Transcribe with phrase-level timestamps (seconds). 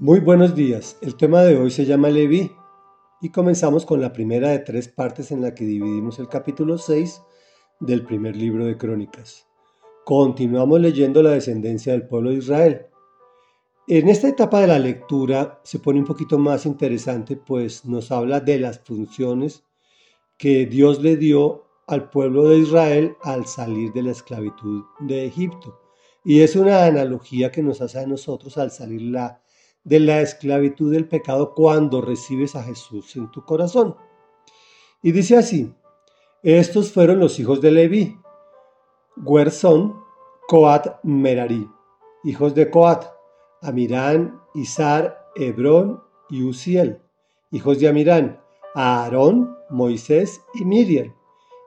[0.00, 0.98] Muy buenos días.
[1.02, 2.50] El tema de hoy se llama Leví
[3.22, 7.22] y comenzamos con la primera de tres partes en la que dividimos el capítulo 6
[7.78, 9.46] del primer libro de Crónicas.
[10.04, 12.86] Continuamos leyendo la descendencia del pueblo de Israel.
[13.86, 18.40] En esta etapa de la lectura se pone un poquito más interesante pues nos habla
[18.40, 19.62] de las funciones
[20.36, 25.78] que Dios le dio al pueblo de Israel al salir de la esclavitud de Egipto.
[26.24, 29.43] Y es una analogía que nos hace a nosotros al salir la
[29.84, 33.96] de la esclavitud del pecado cuando recibes a Jesús en tu corazón.
[35.02, 35.74] Y dice así,
[36.42, 38.18] estos fueron los hijos de Leví,
[39.16, 40.02] Guersón,
[40.48, 41.70] Coat, Merari,
[42.24, 43.04] hijos de Coat,
[43.62, 47.00] Amirán, Izar, Hebrón y Uziel,
[47.50, 48.40] hijos de Amirán,
[48.74, 51.14] Aarón, Moisés y Miriam,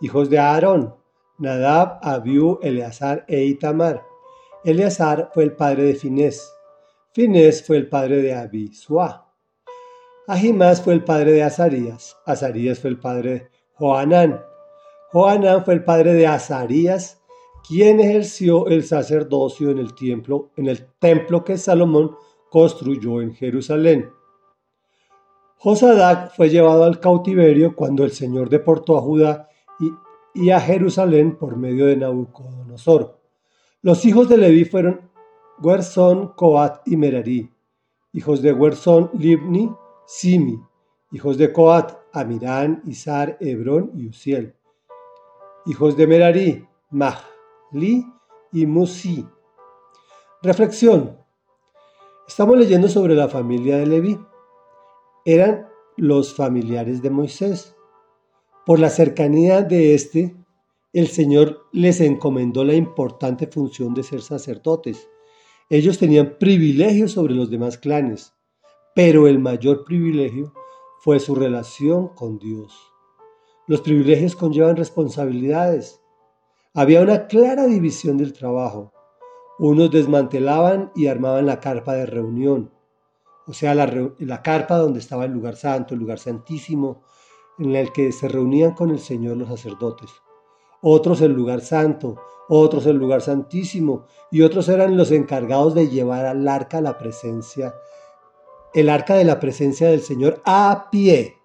[0.00, 0.94] hijos de Aarón,
[1.38, 4.04] Nadab, Abiú, Eleazar e Itamar.
[4.64, 6.52] Eleazar fue el padre de Finés,
[7.14, 9.30] Finés fue el padre de Abisua.
[10.26, 12.16] Ahimás fue el padre de Azarías.
[12.24, 14.40] Azarías fue el padre de Joanán.
[15.10, 17.20] Joanán fue el padre de Azarías,
[17.68, 22.16] quien ejerció el sacerdocio en el templo, en el templo que Salomón
[22.48, 24.10] construyó en Jerusalén.
[25.58, 29.50] Josadac fue llevado al cautiverio cuando el Señor deportó a Judá
[30.34, 33.20] y, a Jerusalén por medio de Nabucodonosor.
[33.82, 35.11] Los hijos de Leví fueron
[35.62, 37.48] Guersón, Coat y Merari.
[38.12, 39.72] Hijos de Guersón, Libni,
[40.04, 40.60] Simi.
[41.12, 44.56] Hijos de Coat, Amirán, Izar, Hebrón y Uziel.
[45.66, 48.04] Hijos de Merari, Mahli
[48.52, 49.24] y Musi.
[50.42, 51.18] Reflexión.
[52.26, 54.18] Estamos leyendo sobre la familia de Leví.
[55.24, 57.76] Eran los familiares de Moisés.
[58.66, 60.34] Por la cercanía de este,
[60.92, 65.08] el Señor les encomendó la importante función de ser sacerdotes
[65.72, 68.34] ellos tenían privilegios sobre los demás clanes,
[68.94, 70.52] pero el mayor privilegio
[71.00, 72.78] fue su relación con Dios.
[73.66, 75.98] Los privilegios conllevan responsabilidades.
[76.74, 78.92] Había una clara división del trabajo.
[79.58, 82.70] Unos desmantelaban y armaban la carpa de reunión,
[83.46, 87.02] o sea, la, carpa donde estaba el lugar santo, el lugar santísimo,
[87.58, 90.10] en el que se reunían con el Señor los sacerdotes
[90.82, 92.20] otros el lugar santo,
[92.54, 97.74] otros el lugar santísimo, y otros eran los encargados de llevar al arca la presencia,
[98.74, 101.36] el arca de la presencia del Señor a pie.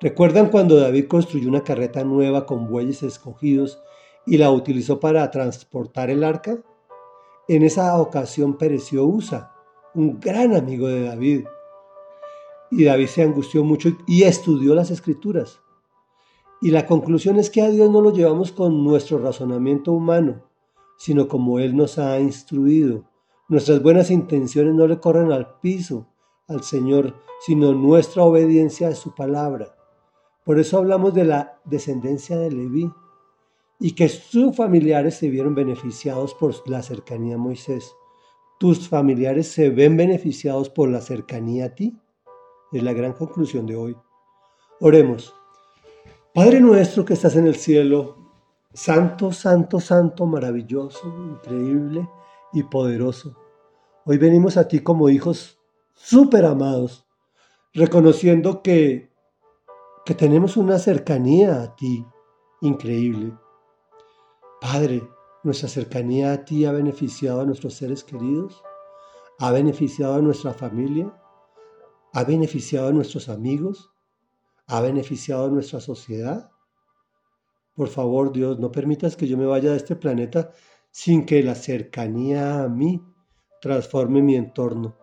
[0.00, 3.80] ¿Recuerdan cuando David construyó una carreta nueva con bueyes escogidos
[4.26, 6.58] y la utilizó para transportar el arca?
[7.46, 9.52] En esa ocasión pereció Usa,
[9.94, 11.44] un gran amigo de David.
[12.72, 15.60] Y David se angustió mucho y estudió las escrituras.
[16.62, 20.44] Y la conclusión es que a Dios no lo llevamos con nuestro razonamiento humano,
[20.96, 23.02] sino como Él nos ha instruido.
[23.48, 26.06] Nuestras buenas intenciones no le corren al piso
[26.46, 29.74] al Señor, sino nuestra obediencia a su palabra.
[30.44, 32.88] Por eso hablamos de la descendencia de Leví
[33.80, 37.92] y que sus familiares se vieron beneficiados por la cercanía a Moisés.
[38.60, 41.98] ¿Tus familiares se ven beneficiados por la cercanía a ti?
[42.70, 43.96] Es la gran conclusión de hoy.
[44.80, 45.34] Oremos.
[46.34, 48.16] Padre nuestro que estás en el cielo,
[48.72, 52.08] santo, santo, santo, maravilloso, increíble
[52.54, 53.36] y poderoso.
[54.06, 55.58] Hoy venimos a ti como hijos
[55.92, 57.06] súper amados,
[57.74, 59.12] reconociendo que,
[60.06, 62.02] que tenemos una cercanía a ti
[62.62, 63.34] increíble.
[64.58, 65.06] Padre,
[65.42, 68.62] nuestra cercanía a ti ha beneficiado a nuestros seres queridos,
[69.38, 71.12] ha beneficiado a nuestra familia,
[72.14, 73.91] ha beneficiado a nuestros amigos,
[74.72, 76.50] ha beneficiado nuestra sociedad?
[77.74, 80.50] Por favor, Dios, no permitas que yo me vaya de este planeta
[80.90, 83.04] sin que la cercanía a mí
[83.60, 84.96] transforme mi entorno.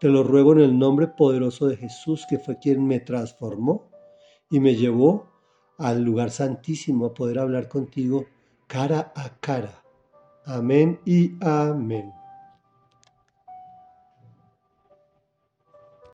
[0.00, 3.88] Te lo ruego en el nombre poderoso de Jesús, que fue quien me transformó
[4.50, 5.30] y me llevó
[5.78, 8.26] al lugar santísimo a poder hablar contigo
[8.66, 9.84] cara a cara.
[10.44, 12.12] Amén y amén.